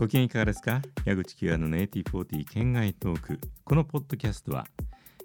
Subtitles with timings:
[0.00, 0.80] ご機嫌いかがですか？
[1.04, 3.38] 矢口清のネイティ40県外トーク。
[3.66, 4.66] このポッドキャストは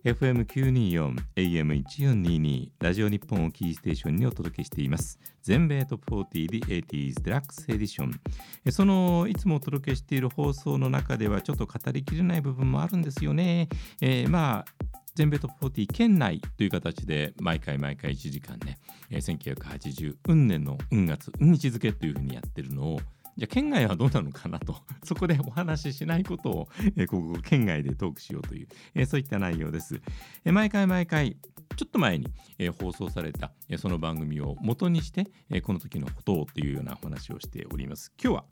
[0.04, 5.18] FM924 AM1422 ラジオ日本をキーステーションにお届けしています。
[5.44, 8.20] 全米トップ40 The 80s デラックスエディション。
[8.70, 13.70] そのいつもお届けしている放送の中ではちょっと語りきれない部分もあるんですよね、
[14.02, 14.86] えー、まあ
[15.16, 18.78] 全米トップ40県内という形で毎回毎回1時間ね、
[19.10, 23.00] えー、1980運年の運月運日付というふうにやってるのを
[23.38, 24.78] じゃあ県外はどうなのかなと。
[25.04, 30.02] そこでお話ししないことを、えー、ここ県外でトークしようという、えー、そういった内容です、
[30.46, 31.38] えー、毎回毎回
[31.76, 38.12] ちょっと前に、えー、放送された、えー、その番組を元にして、えー、この時のことをっていうようなお話をしております。
[38.22, 38.44] 今日は、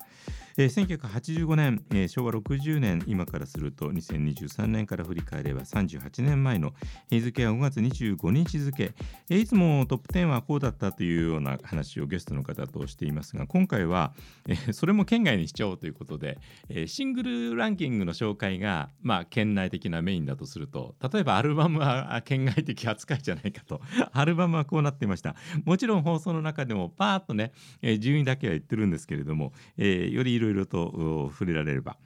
[0.58, 6.74] えー、1985年、えー、昭和60年今からすると2023年から振り返れば38年前の
[7.10, 8.94] 日付は5月25日付、
[9.30, 14.14] えー、いつもトップ10はこうだったというような話をゲストの方としていますが今回は、
[14.48, 16.38] えー、それも県外にしちゃおうということで、
[16.70, 23.82] えー、シングルランキングの紹介が、まあ、県内的なメインだとすると例えばアルバムは県外的扱いじゃないかと。
[24.12, 25.36] アルバムはこうなっていました。
[25.66, 27.52] もちろん放送の中でもパーッとね、
[27.82, 31.98] えー、順位だけは言ってるんですけれども、えー、よりいろいろと触れられれば。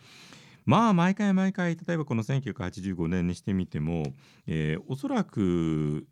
[0.65, 4.13] まあ毎回毎回例えばこの1985年にしてみても、
[4.47, 6.05] えー、おそらく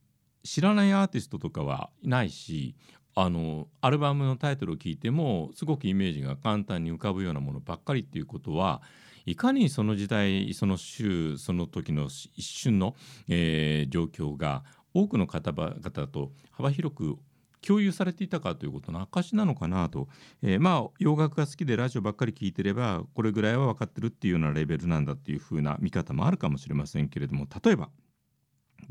[0.44, 2.74] 知らないアーティストとかはいないし
[3.16, 8.82] あのアルバムのタイトルを聞いてもすごくイメージが簡単に浮かぶようなものばっかりっていうことは
[9.26, 12.96] いかにその時代その週その時の一瞬の、
[13.28, 17.18] えー、状況が多くの方々と幅広く
[17.66, 20.08] 共有されていたかということの証なのかなと、
[20.44, 27.48] えー、まあ洋楽が好きでラジオばっかり聞いてればこれぐらいは分かってるっていうようなレベルなんだっていう風な見方もあるかもしれませんけれども。
[27.64, 27.90] 例えば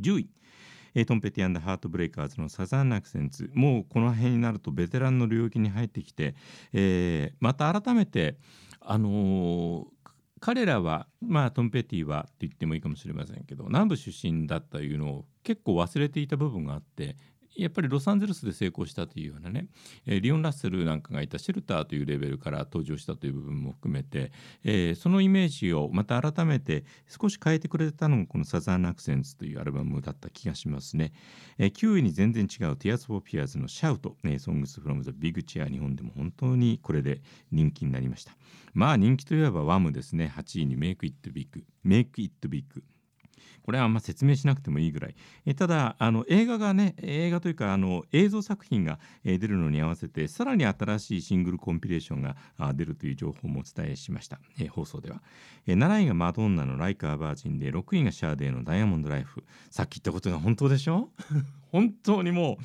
[0.01, 0.29] 10位
[1.07, 6.37] トンペティハートブレイカーズのサザンナクセンツもうこの辺になるとベテランの領域に入ってきて、
[6.73, 8.37] えー、また改めて
[8.81, 9.87] あのー、
[10.45, 17.17] 彼らはまあトムペティはって言ってもいいかもしれませんけど南部出身だったというのを結構忘れていた部分があって
[17.57, 19.67] やっぱりロサンゼルスで成功したというようなね、
[20.07, 24.33] えー、リオン・ラッセルなんかがいたシェルターというレベルから登場したという部分も含めて、
[24.65, 31.13] えー、そのイメージをまた改めて少し変えてくれたのがこの「サザン・アクセンツ」というアルバムだった気がしますね。
[31.59, 38.37] えー、9位に全然違う「Tears for Fears」の「Shout」ね「Songs from the Big Chair」日本でも本当にこれで人気になりました。
[38.73, 42.65] まあ人気といえばワムですね8位に「Make It Big」「Make It Big」
[43.63, 45.17] これはあんま説明しなくてもいいぐらい。
[45.47, 52.37] えただあの映画がね映画というかあの映像作品が、え出るのに合わせてさらに新しいシングルコンピレーションが
[52.75, 55.23] 出るという情報もお伝えしました、え放送では、
[55.67, 61.11] え7位がマドンナの「Like a Virgin」で6位がシャーデーの「Diamond Life」さっき言ったことが本当でしょ？
[61.75, 62.57] 本当にもう、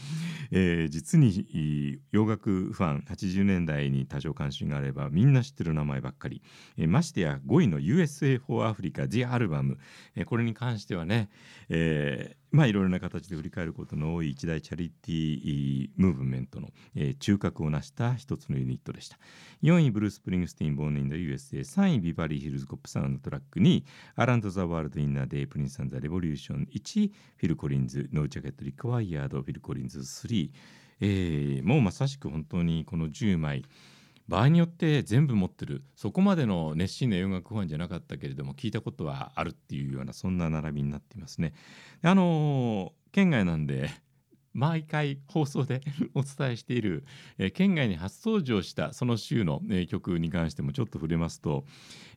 [0.51, 6.43] えー、実に洋楽ファン80年代に多少関心があればみんな知ってる名前ばっかり、
[6.77, 9.79] えー、ましてや5位の USA for Africa のアルバム、
[10.15, 11.31] えー、これに関してはね、
[11.69, 19.19] えー、まあいろいろな形で振り返ることの多い一大チャリティームーブメントの、えー、中核を成した一つのユニットでした。
[19.61, 23.85] 4位ブルース・プリングスティン・ボーン・イン・ド・ USA3 位ビバリー・ヒルズ・コップサウンドトラック2位
[24.15, 30.49] Around the World in a Day プリンス・アンド・ザ・レボリューション1位フィル・コリンズ No Jacket Required フィル・コリンズさん、
[31.01, 33.63] えー、もうまさしく本当にこの10枚
[34.29, 41.53] 場合によって全部持ってるそこまでの熱心な洋楽ファンじゃなかったけれども聞いたことはあるっていうようなそんな並びになっていますね。
[42.03, 43.89] あの圏外なんで
[44.53, 45.81] 毎回放送で
[46.13, 47.05] お伝えしている、
[47.39, 51.65] えー、圏外に初登場したその週の、えー、曲に関してもちょっと触れますと、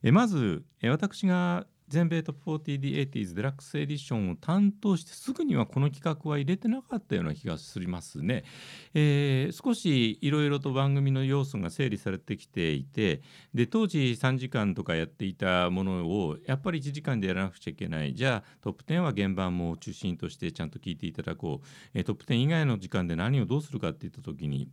[0.03, 8.45] えー、まず、えー、私が全米トップ 40D80s デラックスエディションを担当してすぐにはこの企画は入れてなかったような気がしますね。
[8.95, 13.21] えー、少しいろいろと番組の要素が整理されてきていて
[13.53, 24.67] で当時3時間とかやっていたものをやっぱり1時間でやらなくちゃいけないじゃあトップ10は現場も中心としてちゃんと聞いていただこう、えー、トップ10以外の時間で何をどうするかっていった時に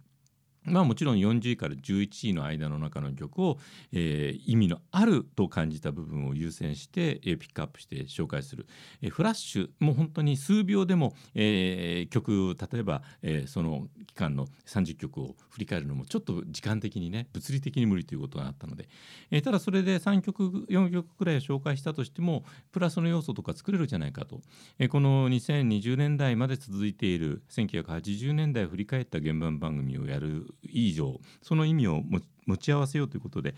[0.64, 3.58] まあ、もちろん40位から11位の間の中の曲を、
[3.92, 8.66] えー、意味のあると感じた部分を優先して、えー、ピックアップして紹介する、
[9.00, 18.88] えー、フラッシュもう本当に数秒でも、えー、曲例えば、えー、その期間の30曲を振り返るのもちょっと時間的にね物理的に無理ということがあったので、
[19.30, 24.42] えー、ただそれで3曲4曲くらい紹介したとしてもプラスの要素とか作れるじゃないかと、
[24.78, 32.02] えー、この2020年代まで続いている1980年代を振り返った現場番組をやる以上その意味を
[32.46, 33.54] 持ち合わせようということで、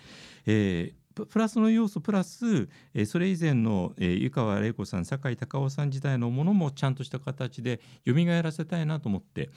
[0.47, 9.50] えー、プラスの要素プラス、えー、それ以前の、えー、湯川玲子さん酒井隆夫さん時代のものもちゃんとした形で蘇らせたいなと思って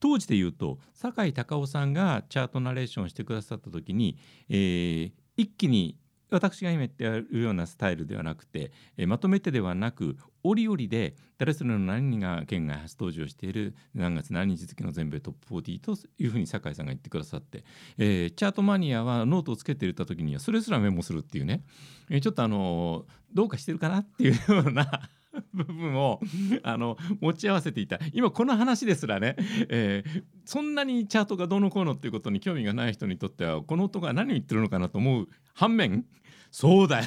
[0.00, 4.18] 当時で言うと酒井隆夫さんがチャートナレーションしてくださった時に、
[4.48, 5.96] えー、一気に
[6.32, 17.64] 私が今言ってるようなスタイルではなくて、えまとめてではなく折々で誰それの何が県外初登場している何月何日付の全米トップ40というふうに酒井さんが言ってくださって、
[17.98, 21.64] えー、チャートマニアはノートをつけていた時にはそれすらメモするっていうね、
[22.10, 25.08] えー、ちょっとあのどうかしてるかなっていうような
[25.54, 26.20] 部分を
[26.62, 27.98] あの持ち合わせていた。
[28.12, 29.36] 今この話ですらね、
[29.68, 36.04] えー、そんなにチャートがどうのこうのっていうことに興味がない人にとってはこの音が何を言ってるのかなと思う反面
[36.52, 37.06] そうだよ。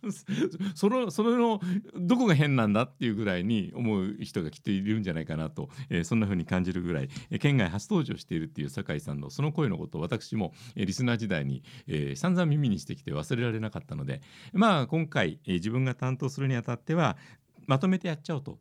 [0.74, 1.60] そのそれの
[2.00, 14.22] どこが変なんだっていうぐらいに思う人がきっといるんじゃないかなと、えー、そんな風に感じるぐらい、えー、圏外初登場しているっていう酒井さんのその声のことを私も、えー、リスナー時代に、えー、散々耳にしてきて忘れられなかったので
[14.54, 17.18] まあ今回、えー、自分が担当するにあたっては
[17.66, 18.58] まとめてやっちゃおうと。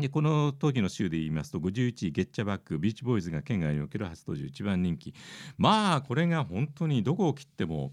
[0.00, 5.14] でこの当時の州で言いますと51位ゲッチャバックビーチボーイズが県外における初登場一番人気。
[5.56, 7.92] まあこれが本当にどこを切っても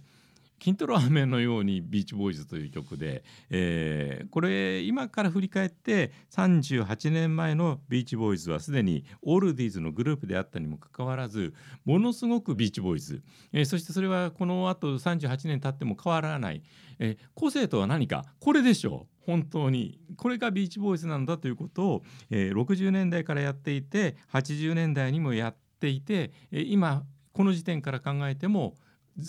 [0.66, 11.54] 金トロ飴のようにビーチボーイズという曲で、えー、これ今から振り返って38年前のビーチボーイズはすでにオールディーズのグループであったにもかかわらず
[11.86, 13.22] ものすごくビーチボーイズ、
[13.54, 16.64] えー、そしてそれはこのあと38年経っても変わらない、
[16.98, 18.26] えー、個性とは何か？
[18.40, 19.24] これでしょう。
[19.32, 20.00] 本当に。
[20.18, 27.04] これがビーチボーイズなんだということを、えー、60年代からやっていて80年代にもやっていて、えー、今
[27.34, 28.74] この時点から考えても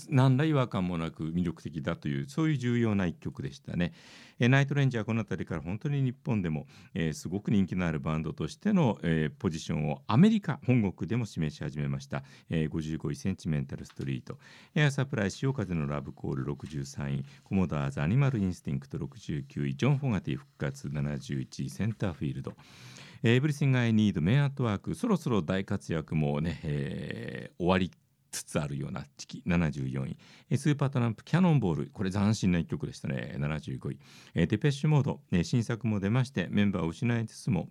[0.08, 3.92] 何ら違和感もなく魅力的だというそういう重要な一曲でしたね。
[4.38, 14.38] えナイトレンジャーこの辺りから本当に日本でも、えー、すごく人気のあるバンドとしての、えー、ポジションをアメリカ本国でも示し始めました、えー、55位 Sentimental Street。
[14.74, 17.24] エアサプライ潮風のラブコール63位。
[17.44, 19.74] コモドアーズ Animal Instinct 69位。
[19.74, 21.70] ジョン・フォガティ復活71位。
[21.70, 22.52] Centerfield。
[23.22, 24.94] Everything I Need メン・アット・ワーク。
[24.94, 27.90] そろそろ大活躍もね、えー、終わり
[28.30, 30.16] つつあるような時期74
[30.50, 30.58] 位。
[30.58, 31.90] スーパートランプ Cannonball。
[31.92, 33.34] これ斬新な一曲でしたね。
[33.38, 33.98] 75位。
[34.34, 35.20] デペッシュモード。
[35.42, 37.68] 新作も出ましてメンバーを失いつつも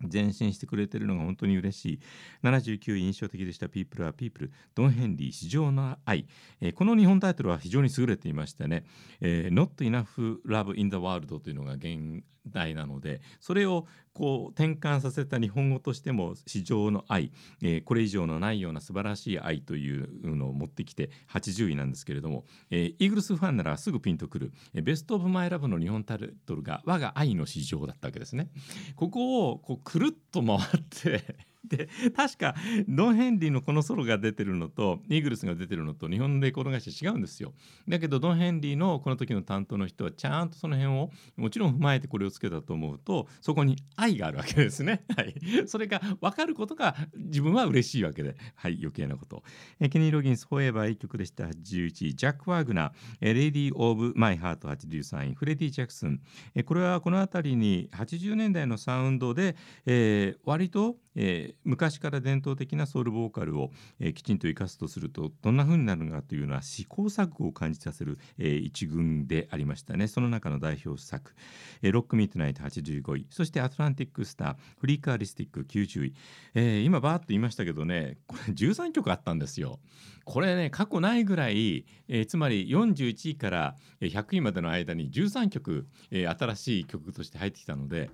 [0.00, 2.00] 前進してくれてるのが本当に嬉しい。
[2.42, 6.26] 79位印象的でした「People are People」ドン・ヘンリー「市場の愛」
[6.60, 8.84] えー、この日本タイトルは非常に優れていましてね
[9.20, 17.32] 「えー、Not Enough Love in the World」というのが現代なのでそれをこう転換させた日本語としても市場の愛、
[17.62, 28.48] えー、これ以上のないような素晴らしい愛というのを持ってきて80位なんですけれども、えー、イーグルスファンならすぐピンとくる、ベスト・オブ・マイ・ラブの日本タイトルが我が愛の市場だったわけですね。
[28.94, 30.60] ここをこくるっと回っ
[30.90, 31.36] て
[31.68, 32.54] で確か
[32.88, 37.52] ドン・ヘンリーのこのソロが出てるのとイーグルスが出てるのと日本のレコード会社違うんですよ。
[37.88, 45.34] だけどドン・ヘンリーのこの時の担当の人はちゃんとその辺をもちろん踏まえてこれをつけたと思うとそこに愛があるわけですね、 はい、
[45.66, 48.36] それが分かることが自分は嬉しいわけで。
[48.54, 49.42] はい余計なこと。
[49.80, 51.46] えケニー・ロギンス「フォーエバー」1曲でした。
[51.46, 52.14] 81位。
[52.14, 55.34] ジャック・ワーグナー「レディー・オブ・マイ・ハート」83位。
[55.34, 56.20] フレディ・ジャクソン。
[56.54, 71.34] えこれはこの辺りに80年代のサウンドで、えー、割とえー、昔から伝統的なソウルボーカルを、えー、きちんと生かすとするとどんな風になるのかというのは試行錯誤を感じさせる、えー、一群でありましたねその中の代表作
[71.82, 76.14] 「えー、ロック・ミートナイト」85位そして「アトランティック・スター」「フリーカーリスティック」90位、
[76.54, 79.80] えー、今バーッと言いましたけどねこれ13曲あったんですよ。
[80.24, 88.10] これね過去ないぐらい、えー、つまり41位から100位までの間に13曲、えー、新しい曲として入ってきたので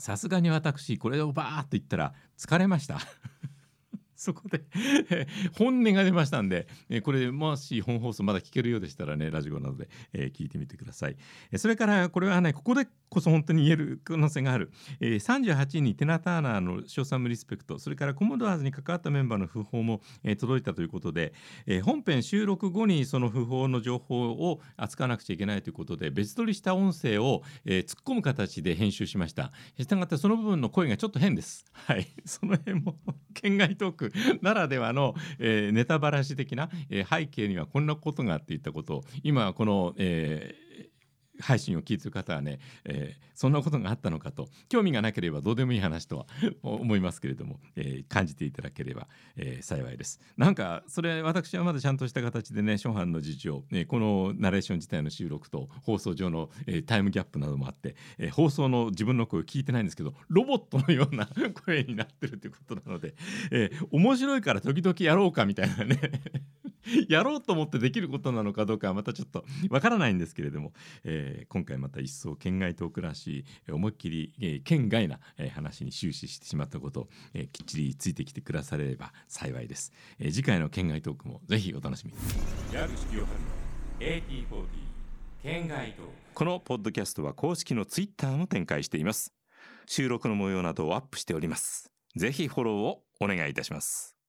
[0.00, 2.98] さすがに私これをバーッと言ったら疲れました。
[4.20, 4.60] そこで
[5.56, 11.16] 本音が出ましたんで、えこれもし本放送まだ聞けるようでしたらねラジオなどで、え、聞いてみてください、
[11.50, 17.78] えそれからこれはねここでこそ本当に言える可能性がある、えー、38位にテナ・ターナーの賞賛無リスペクト。
[17.78, 21.32] それからコモドアーズに関わったメンバーの訃報も、え、届いたということで、
[21.66, 29.50] え、本編収録後にその訃報の情報を扱わなくちゃいけないということで別撮りした音声を、え、突っ込む形で編集しました。
[29.76, 31.64] したがってその部分の声がちょっと変です。
[31.72, 32.06] はい。
[32.24, 32.96] その辺も
[33.34, 34.09] 県外トーク。
[34.42, 40.69] ならではの、えー、ネタバラシ的な、えー、背景にはこんなことがあって言ったことを今この、えー
[41.40, 46.26] 配信を聞いてる方はね、えー、そんなことがあったのかと興味がなければどうでもいい話とは
[46.62, 50.20] 思いますけれども、えー、感じていただければ、えー、幸いです。
[50.36, 61.28] なんかそれ私はまだちゃんとした形でね初版の事情、ね、このナレーション自体の収録と放送上の、えー、タイムギャップなどもあって、えー、放送の自分の声を聞いてないんですけどロボットのような
[61.64, 63.14] 声になってるということなので、
[63.50, 65.98] えー、面白いから時々やろうかみたいなね
[67.08, 70.72] やろうと思ってできることなのかどうかはまたちょっとわからないんですけれども、
[71.04, 82.18] ええー、今回また一層県外トークらしい思いっきり、えー、県外な、えー、話に終始してしまったことを、えー、きっちりついてきてくだされれば幸いです、えー、次回の県外トークもぜひお楽しみに。
[85.42, 86.12] 県外トーク。
[86.34, 89.34] このポッドキャストは公式のツイッターも展開しています。
[89.86, 91.90] 収録の模様などをアップしております。
[92.16, 94.19] ぜひフォローをお願いいたします